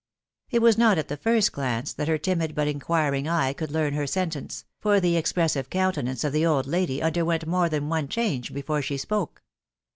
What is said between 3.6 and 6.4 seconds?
learn her sentence, for the expressive countenance of